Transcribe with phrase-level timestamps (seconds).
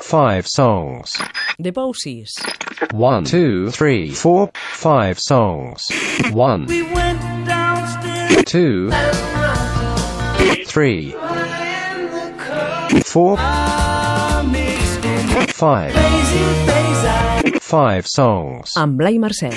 [0.00, 1.16] five songs.
[1.58, 2.32] The Posies.
[2.92, 5.84] One, two, three, four, five songs.
[6.30, 8.90] One, We went downstairs two,
[10.64, 13.36] three, and the car four,
[14.50, 15.92] makes five.
[15.92, 18.72] crazy things I Five songs.
[18.76, 19.50] Amb Blai Mercè.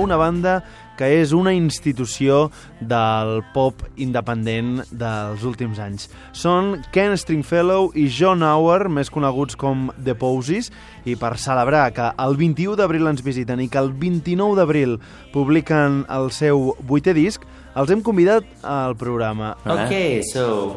[0.00, 0.60] Una banda
[1.00, 2.50] que és una institució
[2.80, 6.10] del pop independent dels últims anys.
[6.36, 10.68] Són Ken Stringfellow i John Hour, més coneguts com The Posies,
[11.08, 14.98] i per celebrar que el 21 d'abril ens visiten i que el 29 d'abril
[15.32, 19.54] publiquen el seu vuitè disc, els hem convidat al programa.
[19.64, 20.76] Okay, so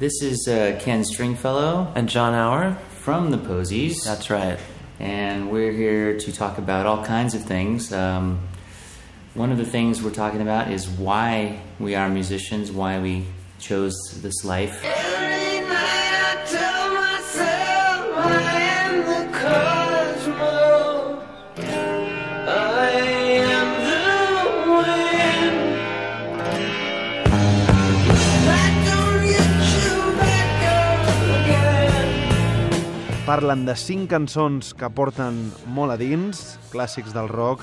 [0.00, 2.72] this is uh, Ken Stringfellow and John Hour
[3.04, 4.00] from the Posies.
[4.04, 4.58] That's right.
[4.98, 7.92] And we're here to talk about all kinds of things.
[7.92, 8.40] Um,
[9.34, 13.24] one of the things we're talking about is why we are musicians, why we
[13.58, 14.84] chose this life.
[33.28, 37.60] Parlen de cinc cançons que porten molt a dins, clàssics del rock,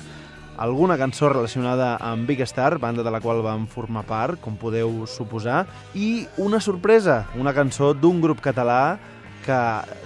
[0.58, 5.06] alguna cançó relacionada amb Big Star, banda de la qual vam formar part, com podeu
[5.06, 8.98] suposar, i una sorpresa, una cançó d'un grup català
[9.46, 9.60] que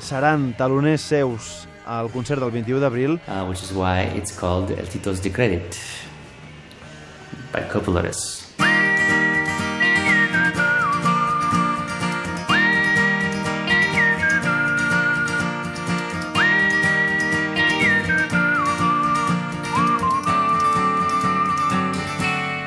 [0.05, 3.19] seran taloners seus al concert del 21 d'abril.
[3.27, 5.75] uh, which is why it's called El Titos de Credit
[7.53, 8.50] by Coppolators.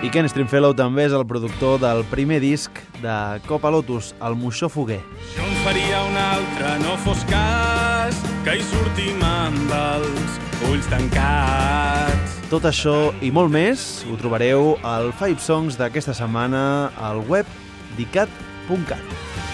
[0.04, 3.14] I Ken Stringfellow també és el productor del primer disc de
[3.48, 5.00] Copa Lotus, El Moixó Foguer.
[5.32, 10.36] Jo en faria un altre, no fos cas que hi sortim amb els
[10.68, 12.36] ulls tancats.
[12.52, 17.48] Tot això i molt més ho trobareu al Five Songs d'aquesta setmana al web
[17.96, 19.53] dicat.cat.